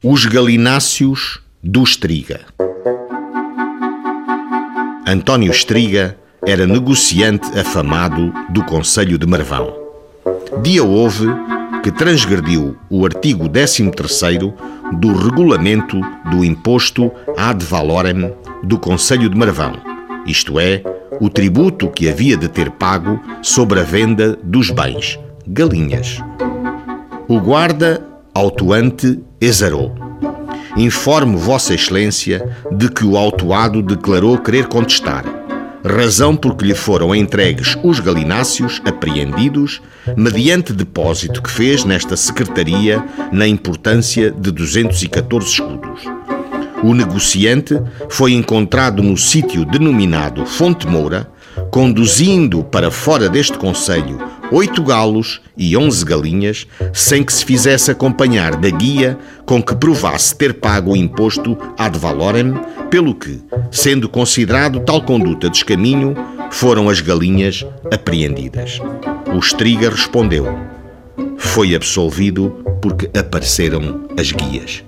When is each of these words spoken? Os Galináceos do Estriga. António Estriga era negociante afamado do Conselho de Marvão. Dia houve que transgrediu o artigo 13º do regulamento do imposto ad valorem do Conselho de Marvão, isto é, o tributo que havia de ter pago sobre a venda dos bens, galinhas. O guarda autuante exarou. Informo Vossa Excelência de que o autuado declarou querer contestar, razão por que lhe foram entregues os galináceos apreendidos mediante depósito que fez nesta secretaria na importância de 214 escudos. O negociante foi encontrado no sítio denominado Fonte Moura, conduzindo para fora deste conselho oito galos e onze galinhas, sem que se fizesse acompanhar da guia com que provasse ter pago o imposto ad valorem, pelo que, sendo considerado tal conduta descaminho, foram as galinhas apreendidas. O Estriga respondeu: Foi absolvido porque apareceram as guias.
Os 0.00 0.26
Galináceos 0.26 1.40
do 1.60 1.82
Estriga. 1.82 2.42
António 5.04 5.50
Estriga 5.50 6.16
era 6.46 6.68
negociante 6.68 7.48
afamado 7.58 8.32
do 8.48 8.64
Conselho 8.64 9.18
de 9.18 9.26
Marvão. 9.26 9.74
Dia 10.62 10.84
houve 10.84 11.26
que 11.82 11.90
transgrediu 11.90 12.76
o 12.88 13.04
artigo 13.04 13.48
13º 13.48 14.54
do 15.00 15.16
regulamento 15.16 16.00
do 16.30 16.44
imposto 16.44 17.10
ad 17.36 17.64
valorem 17.64 18.32
do 18.62 18.78
Conselho 18.78 19.28
de 19.28 19.36
Marvão, 19.36 19.72
isto 20.24 20.60
é, 20.60 20.80
o 21.20 21.28
tributo 21.28 21.90
que 21.90 22.08
havia 22.08 22.36
de 22.36 22.46
ter 22.46 22.70
pago 22.70 23.20
sobre 23.42 23.80
a 23.80 23.82
venda 23.82 24.38
dos 24.44 24.70
bens, 24.70 25.18
galinhas. 25.44 26.18
O 27.26 27.40
guarda 27.40 28.06
autuante 28.38 29.18
exarou. 29.40 29.92
Informo 30.76 31.36
Vossa 31.36 31.74
Excelência 31.74 32.48
de 32.70 32.88
que 32.88 33.04
o 33.04 33.16
autuado 33.16 33.82
declarou 33.82 34.38
querer 34.38 34.68
contestar, 34.68 35.24
razão 35.84 36.36
por 36.36 36.54
que 36.54 36.64
lhe 36.64 36.74
foram 36.74 37.12
entregues 37.12 37.76
os 37.82 37.98
galináceos 37.98 38.80
apreendidos 38.84 39.82
mediante 40.16 40.72
depósito 40.72 41.42
que 41.42 41.50
fez 41.50 41.84
nesta 41.84 42.16
secretaria 42.16 43.04
na 43.32 43.46
importância 43.46 44.30
de 44.30 44.52
214 44.52 45.46
escudos. 45.46 46.02
O 46.84 46.94
negociante 46.94 47.74
foi 48.08 48.34
encontrado 48.34 49.02
no 49.02 49.16
sítio 49.16 49.64
denominado 49.64 50.46
Fonte 50.46 50.86
Moura, 50.86 51.28
conduzindo 51.70 52.62
para 52.64 52.90
fora 52.90 53.28
deste 53.28 53.56
conselho 53.58 54.18
oito 54.50 54.82
galos 54.82 55.40
e 55.56 55.76
onze 55.76 56.04
galinhas, 56.04 56.66
sem 56.92 57.22
que 57.22 57.32
se 57.32 57.44
fizesse 57.44 57.90
acompanhar 57.90 58.56
da 58.56 58.70
guia 58.70 59.18
com 59.44 59.62
que 59.62 59.74
provasse 59.74 60.34
ter 60.34 60.54
pago 60.54 60.92
o 60.92 60.96
imposto 60.96 61.56
ad 61.76 61.98
valorem, 61.98 62.54
pelo 62.90 63.14
que, 63.14 63.40
sendo 63.70 64.08
considerado 64.08 64.80
tal 64.80 65.02
conduta 65.02 65.50
descaminho, 65.50 66.14
foram 66.50 66.88
as 66.88 67.00
galinhas 67.00 67.64
apreendidas. 67.92 68.80
O 69.34 69.38
Estriga 69.38 69.90
respondeu: 69.90 70.46
Foi 71.36 71.74
absolvido 71.74 72.64
porque 72.80 73.10
apareceram 73.18 74.08
as 74.18 74.32
guias. 74.32 74.82